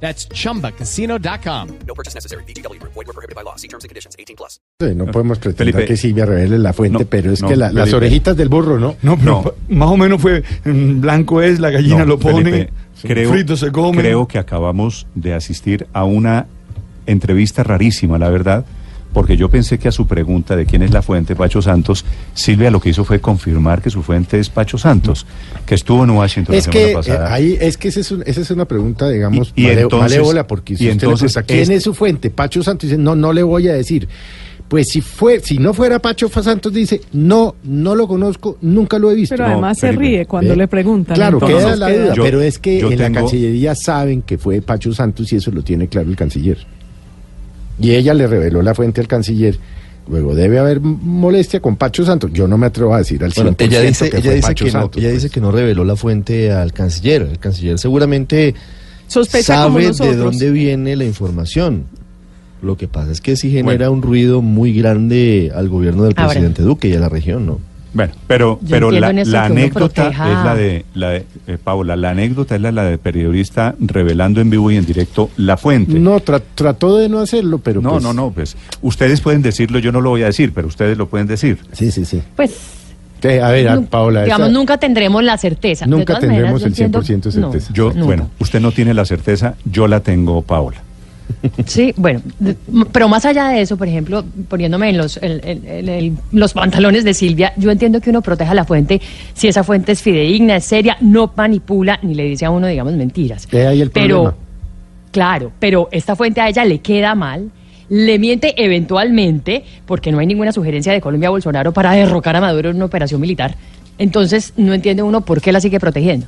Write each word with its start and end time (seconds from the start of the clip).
That's 0.00 0.28
chumbacasino.com. 0.28 1.68
No 1.86 1.94
purchase 1.94 2.14
necessary. 2.14 2.44
BGW. 2.44 2.78
Void 2.80 3.06
were 3.06 3.12
prohibited 3.14 3.34
by 3.34 3.42
law. 3.42 3.56
See 3.56 3.68
terms 3.68 3.84
and 3.84 3.88
conditions. 3.90 4.14
18 4.18 4.36
plus. 4.36 4.60
Sí, 4.80 4.94
No 4.94 5.06
podemos 5.06 5.38
pretender 5.38 5.74
Felipe. 5.74 5.88
que 5.88 5.96
Silvia 5.96 6.26
revele 6.26 6.58
la 6.58 6.72
fuente, 6.72 6.98
No, 7.00 7.06
pero 7.06 7.32
es 7.32 7.40
no, 7.42 7.48
que 7.48 7.56
la- 7.56 7.72
las 7.72 7.92
orejitas 7.92 8.36
del 8.36 8.48
burro, 8.48 8.78
¿no? 8.78 8.96
No, 9.02 9.16
pero 9.16 9.42
No. 9.68 9.76
más 9.76 9.88
o 9.90 9.96
menos 9.96 10.20
fue 10.20 10.42
mm, 10.64 11.00
blanco 11.00 11.40
es, 11.40 11.58
la 11.60 11.70
gallina 11.70 12.00
No, 12.00 12.04
lo 12.06 12.18
pone, 12.18 12.44
Felipe, 12.44 12.72
creo, 13.02 13.30
frito 13.30 13.56
se 13.56 13.72
come. 13.72 13.98
Creo 14.02 14.26
que 14.28 14.38
acabamos 14.38 15.06
de 15.14 15.32
asistir 15.34 15.86
a 15.94 16.04
una 16.04 16.46
entrevista 17.06 17.62
rarísima, 17.62 18.18
la 18.18 18.28
verdad, 18.28 18.64
porque 19.16 19.34
yo 19.38 19.48
pensé 19.48 19.78
que 19.78 19.88
a 19.88 19.92
su 19.92 20.06
pregunta 20.06 20.54
de 20.56 20.66
quién 20.66 20.82
es 20.82 20.90
la 20.90 21.00
fuente, 21.00 21.34
Pacho 21.34 21.62
Santos, 21.62 22.04
Silvia 22.34 22.70
lo 22.70 22.80
que 22.82 22.90
hizo 22.90 23.02
fue 23.02 23.18
confirmar 23.18 23.80
que 23.80 23.88
su 23.88 24.02
fuente 24.02 24.38
es 24.38 24.50
Pacho 24.50 24.76
Santos, 24.76 25.24
que 25.64 25.74
estuvo 25.74 26.04
en 26.04 26.10
Washington 26.10 26.54
Es 26.54 26.66
la 26.66 26.72
que, 26.74 26.78
semana 26.88 26.98
pasada. 26.98 27.28
eh, 27.30 27.32
ahí, 27.32 27.58
es 27.58 27.78
que 27.78 27.88
esa 27.88 28.00
es, 28.00 28.10
un- 28.10 28.22
esa 28.26 28.42
es 28.42 28.50
una 28.50 28.66
pregunta, 28.66 29.08
digamos, 29.08 29.54
Y- 29.56 29.62
y 29.62 29.66
male- 29.68 29.80
entonces- 29.80 30.10
malévola, 30.18 30.46
porque 30.46 30.76
si 30.76 30.84
y 30.84 30.88
usted 30.88 31.02
entonces 31.04 31.34
le 31.34 31.42
pregunta, 31.42 31.46
¿quién 31.54 31.62
es- 31.72 31.78
es 31.78 31.82
su 31.84 31.94
fuente? 31.94 32.28
Pacho 32.28 32.62
Santos 32.62 32.90
dice, 32.90 33.00
no, 33.00 33.16
no 33.16 33.32
le 33.32 33.42
voy 33.42 33.68
a 33.68 33.72
decir. 33.72 34.06
Pues 34.68 34.88
si 34.88 35.00
fue, 35.00 35.40
si 35.40 35.56
no 35.56 35.72
fuera 35.72 35.98
Pacho 35.98 36.28
Santos 36.28 36.74
dice, 36.74 37.00
no, 37.14 37.54
no 37.64 37.94
lo 37.94 38.06
conozco, 38.06 38.58
nunca 38.60 38.98
lo 38.98 39.10
he 39.10 39.14
visto. 39.14 39.34
Pero 39.34 39.46
No, 39.46 39.52
además 39.54 39.78
se 39.78 39.86
Felipe. 39.86 40.02
ríe 40.02 40.26
cuando 40.26 40.54
le 40.54 40.68
preguntan. 40.68 41.14
Claro, 41.14 41.38
entonces 41.38 41.58
queda 41.64 41.76
la 41.76 41.88
duda, 41.90 42.14
Yo- 42.14 42.22
pero 42.22 42.42
es 42.42 42.58
que 42.58 42.80
en 42.80 42.98
la 42.98 43.10
Cancillería 43.12 43.74
saben 43.74 44.20
que 44.20 44.36
fue 44.36 44.60
Pacho 44.60 44.92
Santos 44.92 45.32
y 45.32 45.36
eso 45.36 45.50
lo 45.52 45.62
tiene 45.62 45.88
claro 45.88 46.10
el 46.10 46.16
canciller. 46.16 46.58
Y 47.78 47.92
ella 47.92 48.14
le 48.14 48.26
reveló 48.26 48.62
la 48.62 48.74
fuente 48.74 49.00
al 49.00 49.08
canciller. 49.08 49.58
Luego 50.08 50.34
debe 50.34 50.58
haber 50.58 50.80
molestia 50.80 51.60
con 51.60 51.76
Pacho 51.76 52.04
Santos. 52.04 52.30
Yo 52.32 52.46
no 52.46 52.56
me 52.56 52.66
atrevo 52.66 52.94
a 52.94 52.98
decir 52.98 53.22
al 53.24 53.32
100% 53.32 53.34
Bueno, 53.42 53.56
ella 53.58 53.80
dice, 53.80 54.08
que 54.08 54.18
ella 54.18 54.24
fue 54.26 54.34
dice 54.36 54.48
Pacho 54.48 54.64
que 54.64 54.70
no, 54.72 54.80
Santos, 54.80 55.02
ella 55.02 55.08
pues. 55.10 55.22
dice 55.22 55.34
que 55.34 55.40
no 55.40 55.50
reveló 55.50 55.84
la 55.84 55.96
fuente 55.96 56.52
al 56.52 56.72
canciller. 56.72 57.22
El 57.22 57.38
canciller 57.38 57.78
seguramente 57.78 58.54
Sospecha 59.08 59.64
como 59.64 59.80
sabe 59.92 60.10
de 60.10 60.16
dónde 60.16 60.50
viene 60.50 60.96
la 60.96 61.04
información. 61.04 61.84
Lo 62.62 62.76
que 62.76 62.88
pasa 62.88 63.12
es 63.12 63.20
que 63.20 63.36
sí 63.36 63.50
genera 63.50 63.90
un 63.90 64.02
ruido 64.02 64.42
muy 64.42 64.72
grande 64.72 65.52
al 65.54 65.68
gobierno 65.68 66.04
del 66.04 66.14
Ahora. 66.16 66.30
presidente 66.30 66.62
Duque 66.62 66.88
y 66.88 66.94
a 66.94 67.00
la 67.00 67.08
región, 67.08 67.46
¿no? 67.46 67.60
Bueno, 67.96 68.12
pero, 68.26 68.58
Yo 68.60 68.68
pero 68.68 68.90
la, 68.90 69.08
entiendo 69.08 69.30
la 69.32 69.44
anécdota 69.46 70.10
proteja- 70.10 70.28
es 70.38 70.44
la 70.44 70.54
de, 70.54 70.84
la 70.94 71.08
de 71.10 71.24
eh, 71.46 71.56
Paula, 71.62 71.96
la 71.96 72.10
anécdota 72.10 72.54
es 72.54 72.60
la, 72.60 72.70
la 72.70 72.84
de 72.84 72.98
periodista 72.98 73.74
revelando 73.80 74.42
en 74.42 74.50
vivo 74.50 74.70
y 74.70 74.76
en 74.76 74.84
directo 74.84 75.30
la 75.38 75.56
fuente. 75.56 75.98
No, 75.98 76.20
tra- 76.20 76.42
trató 76.54 76.98
de 76.98 77.08
no 77.08 77.20
hacerlo, 77.20 77.58
pero 77.58 77.80
no, 77.80 77.92
pues- 77.92 78.02
no, 78.02 78.12
no, 78.12 78.30
pues 78.32 78.54
ustedes 78.82 79.22
pueden 79.22 79.40
decirlo, 79.40 79.78
yo 79.78 79.92
no 79.92 80.02
lo 80.02 80.10
voy 80.10 80.22
a 80.24 80.26
decir, 80.26 80.52
pero 80.54 80.68
ustedes 80.68 80.98
lo 80.98 81.08
pueden 81.08 81.26
decir. 81.26 81.58
Sí, 81.72 81.90
sí, 81.90 82.04
sí. 82.04 82.20
Pues, 82.36 82.54
¿Qué? 83.18 83.40
A 83.40 83.50
ver, 83.50 83.66
a- 83.66 83.80
Paola. 83.80 84.24
digamos, 84.24 84.48
esa- 84.48 84.52
nunca 84.58 84.76
tendremos 84.76 85.24
la 85.24 85.38
certeza. 85.38 85.86
Nunca 85.86 86.12
maneras, 86.12 86.20
tendremos 86.34 86.60
el 86.62 86.68
entiendo- 86.68 87.00
100% 87.02 87.30
de 87.30 87.40
no, 87.40 87.50
certeza. 87.50 87.72
Yo, 87.72 87.88
nunca. 87.94 88.04
bueno, 88.04 88.30
usted 88.40 88.60
no 88.60 88.72
tiene 88.72 88.92
la 88.92 89.06
certeza, 89.06 89.54
yo 89.64 89.88
la 89.88 90.00
tengo, 90.00 90.42
Paola. 90.42 90.82
Sí, 91.66 91.92
bueno, 91.96 92.22
de- 92.38 92.56
pero 92.92 93.08
más 93.08 93.24
allá 93.24 93.48
de 93.48 93.60
eso, 93.60 93.76
por 93.76 93.86
ejemplo, 93.88 94.24
poniéndome 94.48 94.90
en 94.90 94.96
los, 94.96 95.16
en- 95.22 95.40
en- 95.46 95.66
en 95.66 95.88
el- 95.88 96.12
los 96.32 96.52
pantalones 96.52 97.04
de 97.04 97.14
Silvia, 97.14 97.52
yo 97.56 97.70
entiendo 97.70 98.00
que 98.00 98.10
uno 98.10 98.22
proteja 98.22 98.54
la 98.54 98.64
fuente 98.64 99.00
si 99.34 99.48
esa 99.48 99.62
fuente 99.64 99.92
es 99.92 100.02
fidedigna, 100.02 100.56
es 100.56 100.64
seria, 100.64 100.96
no 101.00 101.32
manipula 101.36 101.98
ni 102.02 102.14
le 102.14 102.24
dice 102.24 102.44
a 102.46 102.50
uno, 102.50 102.66
digamos, 102.66 102.94
mentiras. 102.94 103.48
He 103.52 103.66
ahí 103.66 103.80
el 103.80 103.90
pero, 103.90 104.22
problema. 104.22 104.36
claro, 105.12 105.52
pero 105.58 105.88
esta 105.92 106.16
fuente 106.16 106.40
a 106.40 106.48
ella 106.48 106.64
le 106.64 106.78
queda 106.80 107.14
mal. 107.14 107.50
Le 107.88 108.18
miente 108.18 108.54
eventualmente, 108.64 109.64
porque 109.86 110.10
no 110.10 110.18
hay 110.18 110.26
ninguna 110.26 110.50
sugerencia 110.50 110.92
de 110.92 111.00
Colombia 111.00 111.28
a 111.28 111.30
Bolsonaro 111.30 111.72
para 111.72 111.92
derrocar 111.92 112.34
a 112.34 112.40
Maduro 112.40 112.70
en 112.70 112.76
una 112.76 112.86
operación 112.86 113.20
militar. 113.20 113.54
Entonces, 113.98 114.52
no 114.56 114.74
entiende 114.74 115.02
uno 115.04 115.20
por 115.24 115.40
qué 115.40 115.52
la 115.52 115.60
sigue 115.60 115.78
protegiendo. 115.78 116.26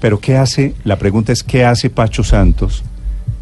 Pero 0.00 0.18
¿qué 0.18 0.36
hace? 0.36 0.74
La 0.84 0.96
pregunta 0.98 1.32
es, 1.32 1.42
¿qué 1.44 1.64
hace 1.64 1.90
Pacho 1.90 2.24
Santos 2.24 2.82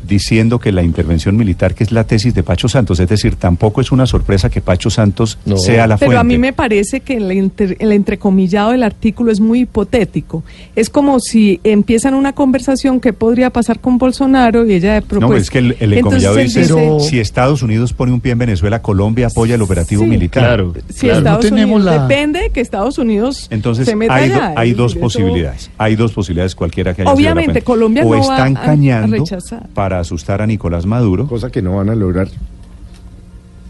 diciendo 0.06 0.58
que 0.58 0.72
la 0.72 0.82
intervención 0.82 1.36
militar, 1.36 1.74
que 1.74 1.84
es 1.84 1.92
la 1.92 2.04
tesis 2.04 2.34
de 2.34 2.42
Pacho 2.42 2.68
Santos? 2.68 3.00
Es 3.00 3.08
decir, 3.08 3.36
tampoco 3.36 3.80
es 3.80 3.92
una 3.92 4.06
sorpresa 4.06 4.50
que 4.50 4.60
Pacho 4.60 4.90
Santos 4.90 5.38
No. 5.46 5.56
sea 5.56 5.86
la 5.86 5.96
fuente. 5.98 6.10
Pero 6.10 6.20
a 6.20 6.24
mí 6.24 6.38
me 6.38 6.52
parece 6.52 7.00
que 7.00 7.16
el, 7.16 7.30
entre- 7.30 7.76
el 7.80 7.92
entrecomillado 7.92 8.70
del 8.72 8.82
artículo 8.82 9.32
es 9.32 9.40
muy 9.40 9.60
hipotético. 9.60 10.42
Es 10.76 10.90
como 10.90 11.20
si 11.20 11.60
empiezan 11.64 12.14
una 12.14 12.32
conversación 12.32 13.00
que 13.00 13.12
podría 13.12 13.50
pasar 13.50 13.80
con 13.80 13.98
Bolsonaro 13.98 14.66
y 14.66 14.74
ella 14.74 14.94
de 14.94 15.00
No, 15.00 15.06
propuesta. 15.06 15.36
es 15.42 15.50
que 15.50 15.58
el, 15.58 15.76
el 15.80 15.92
encomillado 15.94 16.36
dice, 16.36 16.60
dice, 16.60 17.00
si 17.00 17.20
Estados 17.20 17.62
Unidos 17.62 17.92
pone 17.92 18.12
un 18.12 18.20
pie 18.20 18.32
en 18.32 18.38
Venezuela, 18.38 18.82
Colombia 18.82 19.26
apoya 19.28 19.54
el 19.54 19.62
operativo 19.62 20.02
Sí. 20.04 20.08
militar. 20.08 20.64
si 20.88 21.00
claro, 21.06 21.18
Estados 21.18 21.44
no 21.44 21.50
tenemos 21.50 21.76
Unidos, 21.82 21.84
la- 21.96 22.02
depende 22.06 22.40
de 22.40 22.50
que 22.50 22.60
Estados 22.60 22.98
Unidos 22.98 23.46
Entonces 23.50 23.86
se 23.86 23.96
meta 23.96 24.14
hay, 24.14 24.28
do- 24.28 24.34
allá. 24.36 24.54
hay 24.56 24.72
dos 24.72 24.94
posibilidades. 24.94 25.70
Hay 25.78 25.96
dos 25.96 26.12
posibilidades 26.12 26.54
cualquiera 26.54 26.94
que 26.94 27.02
haya 27.02 27.10
sido 27.16 27.24
la 27.28 27.32
Obviamente. 27.32 27.62
Colombia 27.62 28.04
o 28.04 28.14
no 28.14 28.20
están 28.20 28.56
a 28.56 28.62
cañando 28.62 29.16
rechazar. 29.16 29.68
para 29.74 29.93
asustar 30.00 30.42
a 30.42 30.46
Nicolás 30.46 30.86
Maduro 30.86 31.26
Cosa 31.26 31.50
que 31.50 31.62
no 31.62 31.76
van 31.76 31.88
a 31.90 31.94
lograr. 31.94 32.28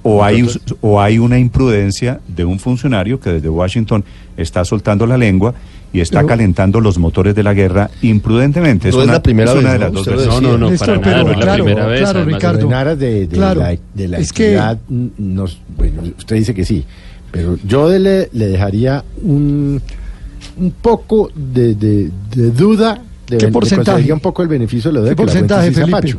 o 0.03 0.23
hay, 0.23 0.47
o 0.83 1.01
hay 1.01 1.19
una 1.19 1.39
imprudencia 1.39 2.21
de 2.29 2.45
un 2.45 2.59
funcionario 2.59 3.19
que 3.21 3.31
desde 3.31 3.49
Washington 3.49 4.05
está 4.37 4.65
soltando 4.65 5.07
la 5.07 5.17
lengua 5.17 5.55
y 5.93 6.01
está 6.01 6.19
Pero- 6.19 6.29
calentando 6.29 6.81
los 6.81 6.99
motores 6.99 7.35
de 7.35 7.43
la 7.43 7.55
guerra 7.55 7.89
imprudentemente. 8.03 8.91
No 8.91 9.01
es 9.03 9.07
la 9.09 9.23
primera 9.23 9.53
es 9.53 9.59
una 9.59 9.71
vez, 9.71 9.79
de 9.81 9.85
las 9.85 9.93
¿no? 9.93 9.99
dos 9.99 10.07
veces. 10.07 10.25
decía. 10.27 10.41
No, 10.41 10.49
no, 10.53 10.59
no, 10.59 10.71
Néstor, 10.71 10.89
para 10.89 11.01
pero 11.01 11.11
nada, 11.17 11.23
no 11.25 11.31
es 11.31 11.37
la 11.39 11.43
claro, 11.45 11.65
primera 11.65 11.87
vez. 11.87 12.01
claro, 12.01 12.19
además. 12.19 12.35
Ricardo. 12.35 12.67
En 12.67 12.73
aras 12.75 12.99
de, 12.99 13.27
de 13.27 13.29
Claro. 13.37 13.61
la, 13.61 13.77
de 13.95 14.09
la 14.09 14.19
Es 14.19 14.33
que- 14.33 14.47
equidad, 14.49 14.79
n- 14.91 15.11
nos, 15.19 15.59
bueno, 15.79 16.03
usted 16.19 16.37
dice 16.37 16.53
que 16.53 16.65
sí, 16.65 16.85
pero 17.31 17.57
yo 17.65 17.89
le, 17.97 18.29
le 18.33 18.47
dejaría 18.49 19.05
un, 19.23 19.81
un 20.59 20.71
poco 20.83 21.31
de, 21.35 21.75
de- 21.77 22.11
de 22.35 22.51
duda, 22.51 23.01
de, 23.29 23.39
¿Qué 23.39 23.49
porcentaje? 23.49 24.13
un 24.13 24.21
poco 24.21 24.43
el 24.43 24.49
beneficio 24.49 24.91
de 24.91 24.99
lo 24.99 25.03
de 25.05 25.11
¿Qué 25.11 25.17
porcentaje, 25.17 25.73
Felipe? 25.73 26.19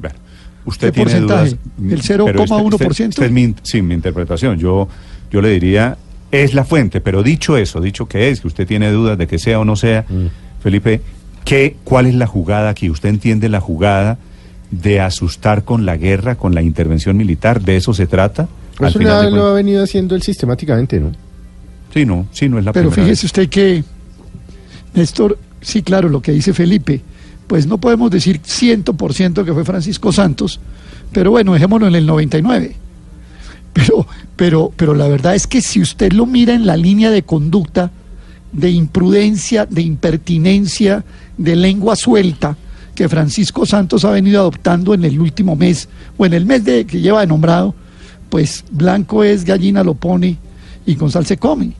Bueno, 0.00 0.16
usted 0.64 0.88
¿Qué 0.88 0.92
tiene 0.92 1.10
porcentaje? 1.10 1.56
dudas. 1.78 1.92
¿El 1.92 2.26
pero 2.26 2.44
0,1%? 2.44 3.08
Esta 3.08 3.24
es 3.24 3.30
mi, 3.30 3.54
sí, 3.62 3.82
mi 3.82 3.94
interpretación. 3.94 4.58
Yo, 4.58 4.88
yo 5.30 5.40
le 5.40 5.50
diría, 5.50 5.96
es 6.30 6.54
la 6.54 6.64
fuente, 6.64 7.00
pero 7.00 7.22
dicho 7.22 7.56
eso, 7.56 7.80
dicho 7.80 8.06
que 8.06 8.30
es, 8.30 8.40
que 8.40 8.48
usted 8.48 8.66
tiene 8.66 8.90
dudas 8.90 9.18
de 9.18 9.26
que 9.26 9.38
sea 9.38 9.60
o 9.60 9.64
no 9.64 9.76
sea, 9.76 10.04
Felipe, 10.62 11.00
¿qué, 11.44 11.76
¿cuál 11.84 12.06
es 12.06 12.14
la 12.14 12.26
jugada 12.26 12.70
aquí? 12.70 12.90
¿Usted 12.90 13.08
entiende 13.08 13.48
la 13.48 13.60
jugada 13.60 14.18
de 14.70 15.00
asustar 15.00 15.64
con 15.64 15.86
la 15.86 15.96
guerra, 15.96 16.34
con 16.34 16.54
la 16.54 16.62
intervención 16.62 17.16
militar? 17.16 17.60
¿De 17.60 17.76
eso 17.76 17.94
se 17.94 18.06
trata? 18.06 18.48
Eso 18.80 18.98
final 18.98 19.34
lo 19.34 19.46
ha 19.46 19.52
venido 19.54 19.82
haciendo 19.82 20.14
él 20.14 20.22
sistemáticamente, 20.22 21.00
¿no? 21.00 21.12
Sí, 21.94 22.04
no, 22.04 22.26
sí, 22.30 22.48
no 22.48 22.58
es 22.58 22.64
la 22.64 22.72
Pero 22.72 22.90
primera 22.90 23.06
fíjese 23.06 23.22
vez. 23.22 23.24
usted 23.24 23.48
que, 23.48 23.84
Néstor, 24.94 25.38
sí, 25.60 25.82
claro, 25.82 26.08
lo 26.08 26.22
que 26.22 26.32
dice 26.32 26.52
Felipe, 26.52 27.02
pues 27.46 27.66
no 27.66 27.78
podemos 27.78 28.10
decir 28.10 28.40
100% 28.40 29.44
que 29.44 29.52
fue 29.52 29.64
Francisco 29.64 30.12
Santos, 30.12 30.60
pero 31.12 31.30
bueno, 31.30 31.54
dejémoslo 31.54 31.86
en 31.86 31.94
el 31.94 32.06
99. 32.06 32.76
Pero, 33.72 34.06
pero, 34.36 34.72
pero 34.74 34.94
la 34.94 35.06
verdad 35.06 35.34
es 35.34 35.46
que 35.46 35.60
si 35.60 35.80
usted 35.80 36.12
lo 36.12 36.26
mira 36.26 36.54
en 36.54 36.66
la 36.66 36.76
línea 36.76 37.10
de 37.10 37.22
conducta, 37.22 37.90
de 38.52 38.70
imprudencia, 38.70 39.66
de 39.66 39.82
impertinencia, 39.82 41.04
de 41.36 41.56
lengua 41.56 41.94
suelta, 41.94 42.56
que 42.94 43.08
Francisco 43.08 43.66
Santos 43.66 44.04
ha 44.04 44.10
venido 44.10 44.40
adoptando 44.40 44.94
en 44.94 45.04
el 45.04 45.20
último 45.20 45.54
mes, 45.54 45.88
o 46.16 46.24
en 46.24 46.32
el 46.32 46.46
mes 46.46 46.64
de, 46.64 46.86
que 46.86 47.00
lleva 47.00 47.20
de 47.20 47.26
nombrado, 47.26 47.74
pues 48.30 48.64
blanco 48.70 49.22
es, 49.22 49.44
gallina 49.44 49.84
lo 49.84 49.94
pone 49.94 50.38
y 50.86 50.96
con 50.96 51.10
sal 51.10 51.26
se 51.26 51.36
come. 51.36 51.72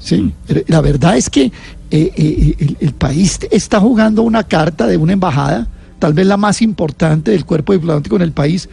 Sí, 0.00 0.32
pero 0.46 0.62
la 0.66 0.80
verdad 0.80 1.16
es 1.16 1.30
que 1.30 1.50
eh, 1.90 2.12
eh, 2.16 2.54
el, 2.58 2.76
el 2.80 2.92
país 2.94 3.38
está 3.50 3.80
jugando 3.80 4.22
una 4.22 4.44
carta 4.44 4.86
de 4.86 4.96
una 4.96 5.12
embajada, 5.12 5.66
tal 5.98 6.12
vez 6.12 6.26
la 6.26 6.36
más 6.36 6.60
importante 6.62 7.30
del 7.32 7.44
cuerpo 7.44 7.72
diplomático 7.72 8.16
en 8.16 8.22
el 8.22 8.32
país, 8.32 8.68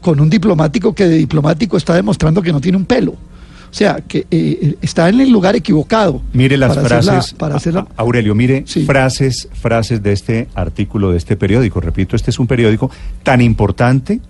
con 0.00 0.20
un 0.20 0.30
diplomático 0.30 0.94
que 0.94 1.06
de 1.06 1.16
diplomático 1.16 1.76
está 1.76 1.94
demostrando 1.94 2.42
que 2.42 2.52
no 2.52 2.60
tiene 2.60 2.78
un 2.78 2.84
pelo. 2.84 3.12
O 3.12 3.74
sea, 3.78 3.96
que 4.06 4.26
eh, 4.30 4.76
está 4.80 5.08
en 5.08 5.20
el 5.20 5.28
lugar 5.30 5.56
equivocado. 5.56 6.22
Mire 6.32 6.56
las 6.56 6.74
para 6.76 6.88
frases, 6.88 7.34
para 7.34 7.56
hacer 7.56 7.74
la- 7.74 7.80
a- 7.80 7.86
Aurelio, 7.96 8.34
mire 8.34 8.62
Sí. 8.66 8.84
frases, 8.86 9.48
frases 9.52 10.02
de 10.02 10.12
este 10.12 10.48
artículo, 10.54 11.10
de 11.10 11.18
este 11.18 11.36
periódico. 11.36 11.80
Repito, 11.80 12.14
este 12.16 12.30
es 12.30 12.38
un 12.38 12.46
periódico 12.46 12.90
tan 13.22 13.40
importante 13.42 14.20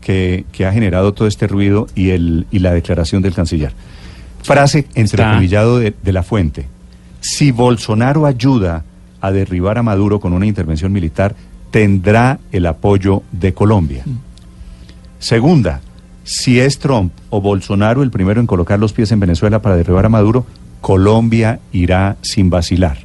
que, 0.00 0.46
que 0.52 0.64
ha 0.66 0.72
generado 0.72 1.12
todo 1.12 1.28
este 1.28 1.46
ruido 1.46 1.86
y, 1.94 2.10
el, 2.10 2.46
y 2.50 2.60
la 2.60 2.72
declaración 2.72 3.22
del 3.22 3.34
canciller. 3.34 3.72
Frase 4.42 4.86
entrecomillado 4.94 5.78
de, 5.78 5.94
de 6.02 6.12
la 6.12 6.22
fuente. 6.22 6.66
Si 7.28 7.52
Bolsonaro 7.52 8.24
ayuda 8.24 8.84
a 9.20 9.30
derribar 9.30 9.76
a 9.76 9.82
Maduro 9.82 10.18
con 10.18 10.32
una 10.32 10.46
intervención 10.46 10.90
militar, 10.90 11.34
tendrá 11.70 12.38
el 12.52 12.64
apoyo 12.64 13.22
de 13.32 13.52
Colombia. 13.52 14.02
Segunda, 15.18 15.82
Si 16.24 16.58
es 16.58 16.78
Trump 16.78 17.12
o 17.28 17.40
Bolsonaro 17.42 18.02
el 18.02 18.10
primero 18.10 18.40
en 18.40 18.46
colocar 18.46 18.78
los 18.78 18.94
pies 18.94 19.12
en 19.12 19.20
Venezuela 19.20 19.60
para 19.60 19.76
derribar 19.76 20.06
a 20.06 20.08
Maduro, 20.08 20.46
Colombia 20.80 21.60
irá 21.70 22.16
sin 22.22 22.48
vacilar. 22.48 22.98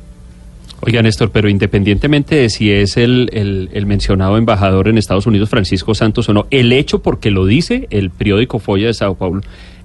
Oiga, 0.81 1.01
Néstor, 1.01 1.31
pero 1.31 1.49
independientemente 1.49 2.35
de 2.35 2.49
si 2.49 2.71
es 2.71 2.97
el, 2.97 3.29
el, 3.31 3.85
mencionado 3.85 4.37
embajador 4.37 4.87
en 4.87 4.97
Estados 4.97 5.25
Unidos, 5.25 5.49
Francisco 5.49 5.95
Santos, 5.95 6.27
o 6.27 6.33
no, 6.33 6.47
el 6.49 6.71
hecho, 6.71 7.01
porque 7.01 7.29
lo 7.29 7.45
dice 7.45 7.87
el 7.89 8.09
periódico 8.09 8.59
Folla 8.59 8.87
de 8.87 8.93
Sao 8.93 9.15
Paulo, 9.15 9.41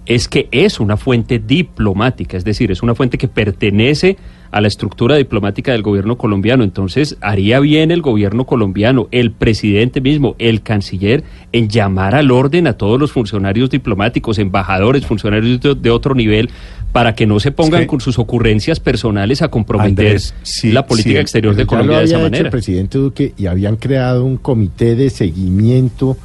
es 0.09 0.27
que 0.27 0.49
es 0.51 0.81
una 0.81 0.97
fuente 0.97 1.39
diplomática, 1.39 2.39
es 2.39 2.45
decir, 2.45 2.73
es 2.73 2.83
una 2.83 2.95
fuente 2.95 3.19
que 3.19 3.29
pertenece 3.29 4.17
a 4.51 4.63
la 4.63 4.69
estructura 4.69 5.17
diplomática 5.17 5.73
del 5.73 5.83
gobierno 5.83 6.17
colombiano. 6.17 6.65
Entonces, 6.65 7.19
haría 7.21 7.61
bien 7.61 7.91
el 7.91 8.01
gobierno 8.01 8.47
colombiano, 8.47 9.09
el 9.11 9.33
presidente 9.33 10.01
mismo, 10.01 10.35
el 10.39 10.63
canciller, 10.63 11.25
en 11.53 11.69
llamar 11.69 12.15
al 12.15 12.31
orden 12.31 12.67
a 12.67 12.73
todos 12.73 12.99
los 12.99 13.13
funcionarios 13.13 13.69
diplomáticos, 13.69 14.39
embajadores, 14.39 15.05
funcionarios 15.05 15.61
de, 15.61 15.75
de 15.75 15.91
otro 15.91 16.15
nivel, 16.15 16.49
para 16.91 17.15
que 17.15 17.27
no 17.27 17.39
se 17.39 17.53
pongan 17.53 17.87
con 17.87 18.01
sus 18.01 18.19
ocurrencias 18.19 18.81
personales 18.81 19.43
a 19.43 19.49
comprometer 19.49 20.07
Andrés, 20.07 20.35
sí, 20.43 20.73
la 20.73 20.87
política 20.87 21.17
sí, 21.17 21.21
exterior 21.21 21.55
de 21.55 21.67
Colombia 21.67 21.97
lo 21.97 21.99
de 22.01 22.05
esa 22.07 22.19
manera. 22.19 22.45
el 22.47 22.51
presidente 22.51 22.97
Duque 22.97 23.35
y 23.37 23.45
habían 23.45 23.77
creado 23.77 24.25
un 24.25 24.39
comité 24.39 24.97
de 24.97 25.11
seguimiento 25.11 26.17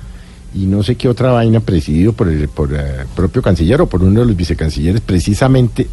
y 0.53 0.65
no 0.65 0.83
sé 0.83 0.95
qué 0.95 1.07
otra 1.09 1.31
vaina 1.31 1.59
presidido 1.59 2.13
por 2.13 2.27
el 2.29 2.47
por, 2.47 2.73
eh, 2.73 3.05
propio 3.15 3.41
canciller 3.41 3.81
o 3.81 3.87
por 3.87 4.03
uno 4.03 4.19
de 4.21 4.25
los 4.27 4.35
vicecancilleres 4.35 5.01
precisamente 5.01 5.87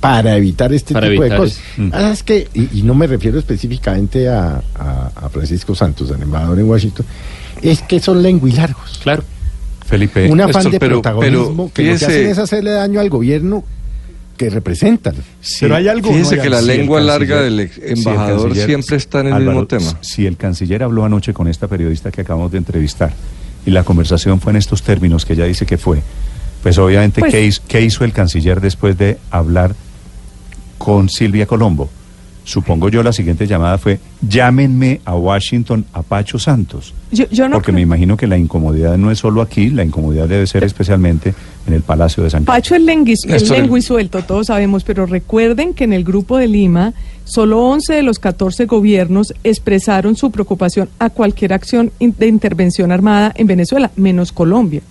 para 0.00 0.36
evitar 0.36 0.72
este 0.72 0.92
Para 0.94 1.08
tipo 1.08 1.22
de 1.22 1.36
cosas. 1.36 1.58
Mm. 1.76 1.88
Ah, 1.92 2.10
es 2.12 2.22
que, 2.22 2.48
y, 2.54 2.80
y 2.80 2.82
no 2.82 2.94
me 2.94 3.06
refiero 3.06 3.38
específicamente 3.38 4.28
a, 4.28 4.62
a- 4.78 5.10
a 5.14 5.28
Francisco 5.30 5.74
Santos, 5.74 6.10
al 6.10 6.22
embajador 6.22 6.58
en 6.58 6.66
Washington, 6.68 7.06
es 7.62 7.80
que 7.82 8.00
son 8.00 8.22
lenguilargos. 8.22 8.98
Claro. 9.02 9.22
Felipe, 9.86 10.30
Un 10.30 10.40
afán 10.40 10.54
Néstor, 10.64 10.72
de 10.72 10.78
pero- 10.80 11.02
protagonismo 11.02 11.70
pero 11.72 11.88
que 11.88 11.92
lo 11.92 11.98
que 11.98 12.04
hacen 12.06 12.26
es 12.28 12.38
hacerle 12.38 12.70
daño 12.72 13.00
al 13.00 13.10
gobierno 13.10 13.64
que 14.36 14.50
representan. 14.50 15.14
sí, 15.40 15.58
Pero 15.60 15.76
hay 15.76 15.88
algo. 15.88 16.08
Fíjese 16.10 16.36
¿no? 16.36 16.42
que 16.42 16.50
la 16.50 16.60
si 16.62 16.70
el 16.70 16.76
lengua 16.78 17.00
larga 17.00 17.40
del 17.42 17.70
si 17.70 17.80
el 17.82 17.98
embajador 17.98 18.54
siempre 18.56 18.96
está 18.96 19.20
en 19.20 19.26
el 19.28 19.32
Álvaro, 19.34 19.60
mismo 19.60 19.66
tema. 19.66 19.98
Si 20.00 20.26
el 20.26 20.36
canciller 20.36 20.82
habló 20.82 21.04
anoche 21.04 21.32
con 21.32 21.46
esta 21.48 21.68
periodista 21.68 22.10
que 22.10 22.22
acabamos 22.22 22.50
de 22.50 22.58
entrevistar 22.58 23.12
y 23.66 23.70
la 23.70 23.84
conversación 23.84 24.40
fue 24.40 24.52
en 24.52 24.56
estos 24.56 24.82
términos 24.82 25.24
que 25.24 25.32
ella 25.34 25.44
dice 25.46 25.66
que 25.66 25.78
fue, 25.78 26.02
pues 26.62 26.78
obviamente, 26.78 27.20
Pues- 27.20 27.32
¿qué, 27.32 27.44
hizo, 27.44 27.62
qué 27.68 27.80
hizo 27.82 28.04
el 28.04 28.12
canciller 28.12 28.60
después 28.60 28.96
de 28.98 29.18
hablar 29.30 29.74
con 30.78 31.08
Silvia 31.08 31.46
Colombo? 31.46 31.88
Supongo 32.44 32.90
yo 32.90 33.02
la 33.02 33.12
siguiente 33.12 33.46
llamada 33.46 33.78
fue, 33.78 33.98
llámenme 34.20 35.00
a 35.06 35.14
Washington 35.16 35.86
a 35.94 36.02
Pacho 36.02 36.38
Santos. 36.38 36.92
Yo, 37.10 37.24
yo 37.30 37.48
no 37.48 37.54
Porque 37.56 37.66
creo- 37.66 37.76
me 37.76 37.80
imagino 37.80 38.16
que 38.18 38.26
la 38.26 38.36
incomodidad 38.36 38.98
no 38.98 39.10
es 39.10 39.18
solo 39.18 39.40
aquí, 39.40 39.70
la 39.70 39.82
incomodidad 39.82 40.28
debe 40.28 40.46
ser 40.46 40.62
especialmente 40.62 41.34
en 41.66 41.72
el 41.72 41.80
Palacio 41.80 42.22
de 42.22 42.28
San 42.30 42.44
Carlos. 42.44 42.56
Pacho 42.62 42.74
es 42.74 42.82
lenguis, 42.82 43.20
es 43.24 43.30
Néstor, 43.30 43.56
el- 43.56 43.62
lengui 43.62 43.80
suelto, 43.80 44.22
todos 44.22 44.48
sabemos, 44.48 44.84
pero 44.84 45.06
recuerden 45.06 45.72
que 45.72 45.84
en 45.84 45.94
el 45.94 46.04
grupo 46.04 46.36
de 46.36 46.46
Lima 46.48 46.92
solo 47.24 47.62
11 47.64 47.94
de 47.94 48.02
los 48.02 48.18
14 48.18 48.66
gobiernos 48.66 49.32
expresaron 49.42 50.14
su 50.14 50.30
preocupación 50.30 50.90
a 50.98 51.08
cualquier 51.08 51.54
acción 51.54 51.92
de 51.98 52.26
intervención 52.26 52.92
armada 52.92 53.32
en 53.36 53.46
Venezuela, 53.46 53.90
menos 53.96 54.32
Colombia. 54.32 54.82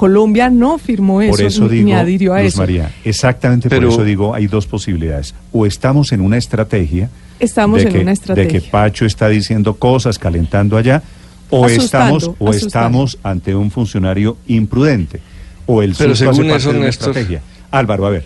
Colombia 0.00 0.48
no 0.48 0.78
firmó 0.78 1.20
eso, 1.20 1.32
Por 1.32 1.42
eso 1.42 1.62
ni- 1.64 1.68
digo, 1.68 1.84
ni 1.84 1.92
adhirió 1.92 2.32
a 2.32 2.38
Luz 2.42 2.54
eso. 2.54 2.62
María, 2.62 2.90
exactamente 3.04 3.68
Pero- 3.68 3.88
por 3.88 3.94
eso 3.96 4.04
digo, 4.04 4.34
hay 4.34 4.46
dos 4.46 4.66
posibilidades. 4.66 5.34
O 5.52 5.66
estamos 5.66 6.12
en 6.12 6.22
una 6.22 6.38
estrategia. 6.38 7.10
Estamos 7.38 7.82
de 7.82 7.88
en 7.88 7.92
que, 7.92 7.98
una 8.00 8.12
estrategia. 8.12 8.50
De 8.50 8.60
que 8.64 8.70
Pacho 8.70 9.04
está 9.04 9.28
diciendo 9.28 9.74
cosas, 9.74 10.18
calentando 10.18 10.78
allá, 10.78 11.02
o 11.50 11.66
Asustando, 11.66 12.16
estamos 12.16 12.36
o 12.38 12.48
asustando. 12.48 12.66
estamos 13.04 13.18
ante 13.22 13.54
un 13.54 13.70
funcionario 13.70 14.38
imprudente. 14.46 15.20
O 15.66 15.82
el 15.82 15.94
Pero 15.98 16.12
hace 16.14 16.24
según 16.24 16.38
parte 16.48 16.56
eso, 16.56 16.72
de 16.72 16.78
una 16.78 16.86
Néstor- 16.86 17.08
estrategia. 17.10 17.42
Álvaro, 17.70 18.06
a 18.06 18.10
ver. 18.10 18.24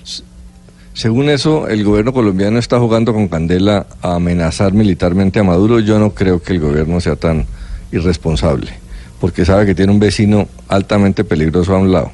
Según 0.92 1.28
eso, 1.28 1.66
el 1.66 1.82
gobierno 1.82 2.12
colombiano 2.12 2.56
está 2.60 2.78
jugando 2.78 3.12
con 3.12 3.26
candela 3.26 3.86
a 4.00 4.14
amenazar 4.14 4.72
militarmente 4.74 5.40
a 5.40 5.42
Maduro. 5.42 5.80
Yo 5.80 5.98
no 5.98 6.10
creo 6.14 6.40
que 6.40 6.52
el 6.52 6.60
gobierno 6.60 7.00
sea 7.00 7.16
tan 7.16 7.46
irresponsable, 7.90 8.70
porque 9.24 9.46
sabe 9.46 9.64
que 9.64 9.74
tiene 9.74 9.90
un 9.90 9.98
vecino 9.98 10.46
altamente 10.68 11.24
peligroso 11.24 11.74
a 11.74 11.78
un 11.78 11.90
lado. 11.90 12.12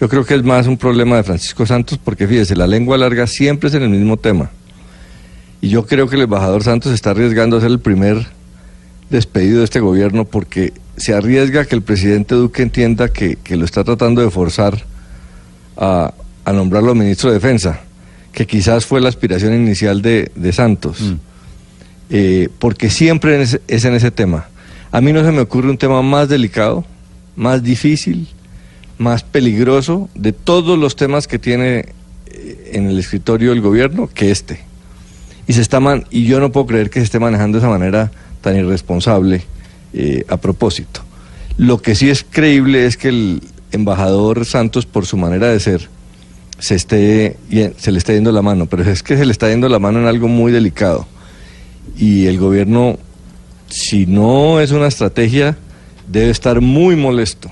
Yo 0.00 0.08
creo 0.08 0.24
que 0.24 0.34
es 0.34 0.42
más 0.42 0.66
un 0.66 0.78
problema 0.78 1.16
de 1.16 1.22
Francisco 1.22 1.66
Santos, 1.66 2.00
porque 2.02 2.26
fíjese, 2.26 2.56
la 2.56 2.66
lengua 2.66 2.96
larga 2.96 3.26
siempre 3.26 3.68
es 3.68 3.74
en 3.74 3.82
el 3.82 3.90
mismo 3.90 4.16
tema. 4.16 4.50
Y 5.60 5.68
yo 5.68 5.84
creo 5.84 6.08
que 6.08 6.16
el 6.16 6.22
embajador 6.22 6.64
Santos 6.64 6.94
está 6.94 7.10
arriesgando 7.10 7.58
a 7.58 7.60
ser 7.60 7.70
el 7.70 7.78
primer 7.78 8.28
despedido 9.10 9.58
de 9.58 9.64
este 9.64 9.80
gobierno 9.80 10.24
porque 10.24 10.72
se 10.96 11.12
arriesga 11.12 11.66
que 11.66 11.74
el 11.74 11.82
presidente 11.82 12.34
Duque 12.34 12.62
entienda 12.62 13.10
que, 13.10 13.36
que 13.36 13.58
lo 13.58 13.66
está 13.66 13.84
tratando 13.84 14.22
de 14.22 14.30
forzar 14.30 14.82
a, 15.76 16.14
a 16.46 16.52
nombrarlo 16.54 16.94
ministro 16.94 17.28
de 17.28 17.34
Defensa, 17.34 17.80
que 18.32 18.46
quizás 18.46 18.86
fue 18.86 19.02
la 19.02 19.10
aspiración 19.10 19.52
inicial 19.52 20.00
de, 20.00 20.32
de 20.34 20.52
Santos, 20.54 21.02
Mm. 21.02 21.14
Eh, 22.08 22.48
porque 22.60 22.88
siempre 22.88 23.42
es, 23.42 23.60
es 23.68 23.84
en 23.84 23.92
ese 23.92 24.10
tema. 24.10 24.46
A 24.92 25.00
mí 25.00 25.12
no 25.12 25.24
se 25.24 25.32
me 25.32 25.40
ocurre 25.40 25.70
un 25.70 25.78
tema 25.78 26.02
más 26.02 26.28
delicado, 26.28 26.84
más 27.34 27.62
difícil, 27.62 28.28
más 28.98 29.22
peligroso 29.22 30.08
de 30.14 30.32
todos 30.32 30.78
los 30.78 30.96
temas 30.96 31.26
que 31.26 31.38
tiene 31.38 31.86
eh, 32.26 32.70
en 32.74 32.88
el 32.88 32.98
escritorio 32.98 33.50
del 33.50 33.60
gobierno 33.60 34.08
que 34.12 34.30
este. 34.30 34.60
Y, 35.46 35.52
se 35.52 35.60
está 35.60 35.80
man- 35.80 36.04
y 36.10 36.24
yo 36.24 36.40
no 36.40 36.50
puedo 36.50 36.66
creer 36.66 36.90
que 36.90 37.00
se 37.00 37.04
esté 37.04 37.18
manejando 37.18 37.58
de 37.58 37.64
esa 37.64 37.70
manera 37.70 38.10
tan 38.40 38.56
irresponsable 38.56 39.42
eh, 39.92 40.24
a 40.28 40.36
propósito. 40.38 41.02
Lo 41.58 41.80
que 41.82 41.94
sí 41.94 42.08
es 42.10 42.24
creíble 42.28 42.86
es 42.86 42.96
que 42.96 43.08
el 43.08 43.42
embajador 43.72 44.44
Santos, 44.46 44.86
por 44.86 45.06
su 45.06 45.16
manera 45.16 45.48
de 45.48 45.60
ser, 45.60 45.88
se, 46.58 46.74
esté, 46.74 47.36
se 47.76 47.92
le 47.92 47.98
está 47.98 48.12
yendo 48.12 48.32
la 48.32 48.42
mano, 48.42 48.66
pero 48.66 48.82
es 48.82 49.02
que 49.02 49.16
se 49.16 49.26
le 49.26 49.32
está 49.32 49.48
yendo 49.48 49.68
la 49.68 49.78
mano 49.78 49.98
en 50.00 50.06
algo 50.06 50.28
muy 50.28 50.52
delicado. 50.52 51.06
Y 51.98 52.26
el 52.26 52.38
gobierno, 52.38 52.98
si 53.68 54.06
no 54.06 54.60
es 54.60 54.70
una 54.72 54.86
estrategia, 54.86 55.56
debe 56.08 56.30
estar 56.30 56.60
muy 56.60 56.96
molesto 56.96 57.50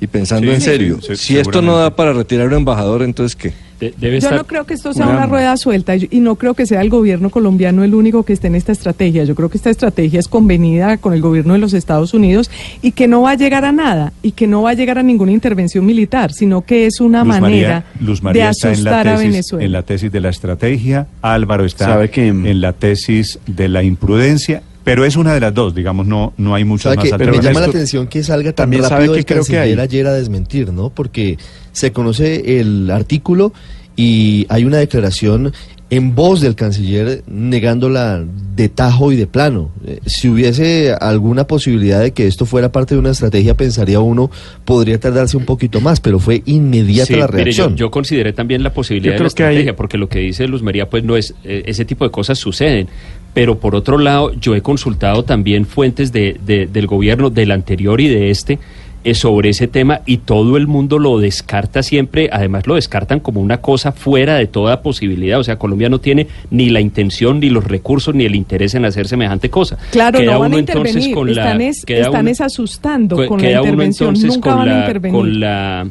y 0.00 0.06
pensando 0.06 0.48
Sí, 0.48 0.54
en 0.54 0.60
serio. 0.62 0.98
sí, 1.02 1.16
si 1.16 1.38
esto 1.38 1.60
no 1.60 1.76
da 1.76 1.94
para 1.94 2.14
retirar 2.14 2.46
un 2.48 2.54
embajador, 2.54 3.02
entonces 3.02 3.36
¿qué? 3.36 3.52
De- 3.78 3.92
debe 3.98 4.20
Yo 4.20 4.30
no 4.30 4.46
creo 4.46 4.64
que 4.64 4.72
esto 4.72 4.94
sea 4.94 5.04
una- 5.04 5.18
una 5.18 5.26
rueda 5.26 5.54
suelta 5.58 5.94
y 5.94 6.08
y 6.10 6.20
no 6.20 6.36
creo 6.36 6.54
que 6.54 6.64
sea 6.64 6.80
el 6.80 6.88
gobierno 6.88 7.28
colombiano 7.28 7.84
el 7.84 7.94
único 7.94 8.22
que 8.22 8.32
esté 8.32 8.46
en 8.46 8.54
esta 8.54 8.72
estrategia. 8.72 9.24
Yo 9.24 9.34
creo 9.34 9.50
que 9.50 9.58
esta 9.58 9.68
estrategia 9.68 10.18
es 10.18 10.28
convenida 10.28 10.96
con 10.96 11.12
el 11.12 11.20
gobierno 11.20 11.52
de 11.52 11.58
los 11.58 11.74
Estados 11.74 12.14
Unidos 12.14 12.50
y 12.80 12.92
que 12.92 13.06
no 13.06 13.20
va 13.20 13.32
a 13.32 13.34
llegar 13.34 13.66
a 13.66 13.72
nada 13.72 14.14
y 14.22 14.32
que 14.32 14.46
no 14.46 14.62
va 14.62 14.70
a 14.70 14.72
llegar 14.72 14.96
a 14.96 15.02
ninguna 15.02 15.32
intervención 15.32 15.84
militar, 15.84 16.32
sino 16.32 16.62
que 16.62 16.86
es 16.86 17.00
una 17.02 17.18
Luz 17.22 17.28
manera 17.38 17.40
María, 17.40 17.84
Luz 18.00 18.22
María 18.22 18.44
de 18.46 18.50
está 18.52 18.72
en 18.72 18.84
la, 18.84 18.90
asustar 18.92 19.08
a 19.08 19.16
tesis, 19.16 19.30
Venezuela. 19.30 19.64
en 19.66 19.72
la 19.72 19.82
tesis 19.82 20.10
de 20.12 20.20
la 20.22 20.28
estrategia, 20.30 21.06
Álvaro 21.20 21.66
está 21.66 21.84
Sabe 21.84 22.08
que- 22.08 22.28
en 22.28 22.60
la 22.62 22.72
tesis 22.72 23.38
de 23.46 23.68
la 23.68 23.82
imprudencia, 23.82 24.62
pero 24.86 25.04
es 25.04 25.16
una 25.16 25.34
de 25.34 25.40
las 25.40 25.52
dos, 25.52 25.74
digamos, 25.74 26.06
no, 26.06 26.32
no 26.36 26.54
hay 26.54 26.64
muchas 26.64 26.84
¿Sabe 26.94 26.96
más 26.96 27.04
que 27.04 27.10
me 27.10 27.14
alternativas. 27.16 27.44
llama 27.44 27.60
la 27.60 27.66
atención 27.66 28.06
que 28.06 28.22
salga 28.22 28.52
tan 28.52 28.54
también 28.70 28.82
sabe 28.84 28.94
rápido 28.94 29.12
que 29.14 29.18
el 29.18 29.26
creo 29.26 29.44
que 29.44 29.52
canciller 29.54 29.78
hay- 29.80 29.84
ayer 29.84 30.06
a 30.06 30.12
desmentir, 30.12 30.72
¿no? 30.72 30.90
Porque 30.90 31.36
se 31.72 31.90
conoce 31.90 32.60
el 32.60 32.88
artículo 32.92 33.52
y 33.96 34.46
hay 34.48 34.64
una 34.64 34.76
declaración 34.78 35.52
en 35.90 36.14
voz 36.14 36.40
del 36.40 36.54
canciller 36.54 37.22
negándola 37.26 38.24
de 38.56 38.68
tajo 38.68 39.12
y 39.12 39.16
de 39.16 39.26
plano. 39.26 39.70
Eh, 39.86 40.00
si 40.06 40.28
hubiese 40.28 40.92
alguna 41.00 41.46
posibilidad 41.46 42.00
de 42.00 42.12
que 42.12 42.26
esto 42.26 42.44
fuera 42.46 42.70
parte 42.72 42.94
de 42.94 42.98
una 43.00 43.10
estrategia, 43.10 43.56
pensaría 43.56 44.00
uno, 44.00 44.30
podría 44.64 44.98
tardarse 45.00 45.36
un 45.36 45.44
poquito 45.44 45.80
más, 45.80 46.00
pero 46.00 46.18
fue 46.18 46.42
inmediata 46.46 47.06
Sí, 47.06 47.14
la 47.16 47.26
mire, 47.28 47.44
reacción. 47.44 47.70
yo, 47.76 47.86
yo 47.86 47.90
consideré 47.90 48.32
también 48.32 48.62
la 48.62 48.72
posibilidad 48.72 49.14
Yo 49.14 49.18
de 49.18 49.24
la 49.24 49.28
creo 49.30 49.34
que 49.36 49.42
hay- 49.44 49.48
estrategia, 49.56 49.76
porque 49.76 49.98
lo 49.98 50.08
que 50.08 50.18
dice 50.20 50.46
Luz 50.48 50.62
María, 50.62 50.88
pues 50.90 51.02
no 51.04 51.16
es, 51.16 51.34
eh, 51.44 51.62
ese 51.66 51.84
tipo 51.84 52.04
de 52.04 52.10
cosas 52.10 52.38
suceden. 52.38 52.88
Pero 53.36 53.58
por 53.58 53.74
otro 53.74 53.98
lado, 53.98 54.32
yo 54.40 54.54
he 54.54 54.62
consultado 54.62 55.22
también 55.22 55.66
fuentes 55.66 56.10
de, 56.10 56.40
de- 56.46 56.66
del 56.66 56.86
gobierno, 56.86 57.28
del 57.28 57.50
anterior 57.50 58.00
y 58.00 58.08
de 58.08 58.30
este, 58.30 58.58
eh, 59.04 59.12
sobre 59.14 59.50
ese 59.50 59.68
tema 59.68 60.00
y 60.06 60.16
todo 60.16 60.56
el 60.56 60.66
mundo 60.66 60.98
lo 60.98 61.18
descarta 61.18 61.82
siempre, 61.82 62.30
además 62.32 62.66
lo 62.66 62.76
descartan 62.76 63.20
como 63.20 63.42
una 63.42 63.58
cosa 63.60 63.92
fuera 63.92 64.36
de 64.36 64.46
toda 64.46 64.80
posibilidad. 64.80 65.38
O 65.38 65.44
sea, 65.44 65.58
Colombia 65.58 65.90
no 65.90 65.98
tiene 66.00 66.28
ni 66.50 66.70
la 66.70 66.80
intención, 66.80 67.38
ni 67.38 67.50
los 67.50 67.64
recursos, 67.64 68.14
ni 68.14 68.24
el 68.24 68.34
interés 68.34 68.74
en 68.74 68.86
hacer 68.86 69.06
semejante 69.06 69.50
cosa. 69.50 69.76
Claro, 69.92 70.18
Queda 70.18 70.32
no 70.32 70.40
van 70.40 70.52
a 70.52 70.54
uno 70.54 70.58
entonces 70.58 70.94
intervenir, 71.06 71.14
con 71.14 71.34
la- 71.34 71.42
están, 71.42 71.60
es, 71.60 71.84
están 71.86 72.20
uno- 72.22 72.30
es 72.30 72.40
asustando 72.40 73.16
con 73.28 73.42
la 73.42 73.46
queda 73.48 73.60
uno 73.60 73.68
intervención, 73.70 74.08
entonces 74.14 74.32
nunca 74.34 74.50
con 74.50 74.58
van 74.60 74.68
a 74.68 74.72
la, 74.72 74.80
intervenir. 74.80 75.14
con 75.20 75.40
la 75.40 75.88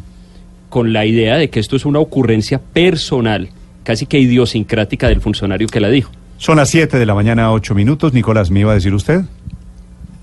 con 0.69 0.91
la 0.93 1.05
idea 1.05 1.37
de 1.37 1.49
que 1.51 1.59
esto 1.61 1.75
es 1.77 1.85
una 1.85 1.99
ocurrencia 1.99 2.59
personal, 2.59 3.47
casi 3.83 4.07
que 4.07 4.19
idiosincrática 4.19 5.07
del 5.07 5.21
funcionario 5.21 5.67
que 5.67 5.79
la 5.79 5.89
dijo. 5.89 6.11
Son 6.37 6.57
las 6.57 6.69
7 6.69 6.99
de 6.99 7.05
la 7.05 7.15
mañana, 7.15 7.51
8 7.51 7.73
minutos. 7.75 8.13
Nicolás, 8.13 8.51
¿me 8.51 8.59
iba 8.61 8.71
a 8.71 8.75
decir 8.75 8.93
usted? 8.93 9.21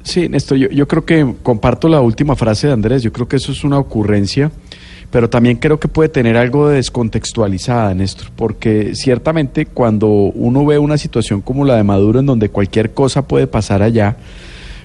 Sí, 0.03 0.29
Néstor, 0.29 0.59
yo, 0.59 0.69
yo 0.69 0.89
creo 0.89 1.05
que 1.05 1.35
comparto 1.43 1.89
la 1.89 2.01
última 2.01 2.37
frase 2.37 2.67
de 2.67 2.73
Andrés, 2.73 3.03
yo 3.03 3.13
creo 3.13 3.29
que 3.29 3.37
eso 3.37 3.53
es 3.53 3.63
una 3.63 3.79
ocurrencia, 3.79 4.51
pero 5.11 5.31
también 5.31 5.59
creo 5.59 5.79
que 5.79 5.89
puede 5.89 6.09
tener 6.09 6.37
algo 6.37 6.69
de 6.69 6.77
descontextualizada, 6.77 7.95
Néstor, 7.95 8.31
porque 8.35 8.95
ciertamente 8.95 9.67
cuando 9.67 10.09
uno 10.09 10.67
ve 10.67 10.79
una 10.79 10.99
situación 10.99 11.41
como 11.41 11.65
la 11.65 11.77
de 11.77 11.85
Maduro 11.85 12.19
en 12.19 12.27
donde 12.27 12.49
cualquier 12.49 12.93
cosa 12.93 13.29
puede 13.29 13.47
pasar 13.47 13.83
allá, 13.83 14.17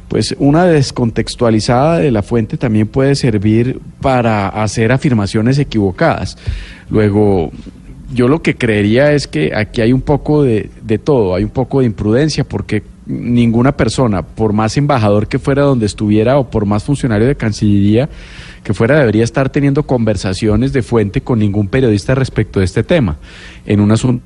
pues 0.07 0.35
una 0.39 0.65
descontextualizada 0.65 1.97
de 1.97 2.11
la 2.11 2.23
fuente 2.23 2.57
también 2.57 2.87
puede 2.87 3.15
servir 3.15 3.79
para 4.01 4.47
hacer 4.47 4.91
afirmaciones 4.91 5.59
equivocadas. 5.59 6.37
Luego, 6.89 7.51
yo 8.13 8.27
lo 8.27 8.41
que 8.41 8.55
creería 8.55 9.13
es 9.13 9.27
que 9.27 9.53
aquí 9.55 9.81
hay 9.81 9.93
un 9.93 10.01
poco 10.01 10.43
de, 10.43 10.69
de 10.81 10.97
todo, 10.97 11.35
hay 11.35 11.43
un 11.43 11.49
poco 11.49 11.81
de 11.81 11.85
imprudencia, 11.85 12.43
porque 12.43 12.83
ninguna 13.05 13.71
persona, 13.71 14.21
por 14.21 14.53
más 14.53 14.77
embajador 14.77 15.27
que 15.27 15.39
fuera 15.39 15.63
donde 15.63 15.85
estuviera 15.85 16.37
o 16.37 16.49
por 16.49 16.65
más 16.65 16.83
funcionario 16.83 17.27
de 17.27 17.35
Cancillería 17.35 18.09
que 18.63 18.73
fuera, 18.73 18.99
debería 18.99 19.23
estar 19.23 19.49
teniendo 19.49 19.83
conversaciones 19.83 20.73
de 20.73 20.81
fuente 20.83 21.21
con 21.21 21.39
ningún 21.39 21.69
periodista 21.69 22.15
respecto 22.15 22.59
de 22.59 22.65
este 22.65 22.83
tema, 22.83 23.17
en 23.65 23.79
un 23.79 23.91
asunto 23.91 24.21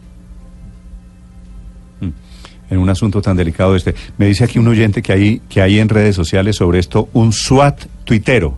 en 2.72 2.78
un 2.78 2.90
asunto 2.90 3.22
tan 3.22 3.36
delicado 3.36 3.76
este. 3.76 3.94
Me 4.18 4.26
dice 4.26 4.46
aquí 4.46 4.58
un 4.58 4.68
oyente 4.68 5.02
que 5.02 5.12
hay, 5.12 5.42
que 5.50 5.62
hay 5.62 5.78
en 5.80 5.90
redes 5.90 6.16
sociales 6.16 6.56
sobre 6.56 6.80
esto 6.80 7.10
un 7.14 7.34
SWAT 7.34 7.86
tuitero. 8.06 8.58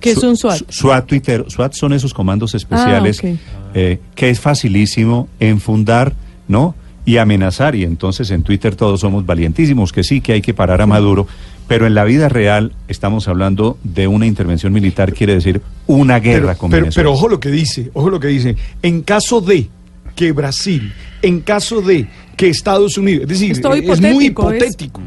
¿Qué 0.00 0.10
es 0.10 0.18
un 0.18 0.36
SWAT? 0.36 0.62
SWAT 0.68 1.06
tuitero. 1.06 1.48
SWAT 1.48 1.72
son 1.72 1.92
esos 1.92 2.12
comandos 2.12 2.54
especiales 2.54 3.22
Ah, 3.24 3.28
ok. 3.28 3.65
Eh, 3.78 3.98
que 4.14 4.30
es 4.30 4.40
facilísimo 4.40 5.28
enfundar, 5.38 6.14
¿no? 6.48 6.74
Y 7.04 7.18
amenazar. 7.18 7.74
Y 7.74 7.84
entonces 7.84 8.30
en 8.30 8.42
Twitter 8.42 8.74
todos 8.74 9.00
somos 9.00 9.26
valientísimos, 9.26 9.92
que 9.92 10.02
sí, 10.02 10.22
que 10.22 10.32
hay 10.32 10.40
que 10.40 10.54
parar 10.54 10.80
a 10.80 10.86
Maduro. 10.86 11.26
Pero 11.68 11.86
en 11.86 11.94
la 11.94 12.04
vida 12.04 12.30
real 12.30 12.72
estamos 12.88 13.28
hablando 13.28 13.76
de 13.84 14.06
una 14.06 14.24
intervención 14.26 14.72
militar, 14.72 15.12
quiere 15.12 15.34
decir 15.34 15.60
una 15.86 16.20
guerra 16.20 16.46
pero, 16.52 16.58
con 16.58 16.70
pero, 16.70 16.82
Venezuela. 16.84 17.04
pero 17.08 17.12
ojo 17.14 17.28
lo 17.28 17.38
que 17.38 17.50
dice, 17.50 17.90
ojo 17.92 18.08
lo 18.08 18.18
que 18.18 18.28
dice. 18.28 18.56
En 18.82 19.02
caso 19.02 19.40
de 19.42 19.68
que 20.14 20.32
Brasil, 20.32 20.92
en 21.20 21.40
caso 21.40 21.82
de 21.82 22.06
que 22.36 22.48
Estados 22.48 22.96
Unidos, 22.96 23.24
es 23.24 23.28
decir, 23.28 23.50
Es 23.52 23.60
muy 23.60 23.78
hipotético, 23.80 24.50
es- 24.52 24.62
hipotético. 24.62 25.02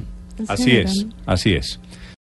Así 0.48 0.72
es, 0.72 1.06
así 1.26 1.54
es. 1.54 1.80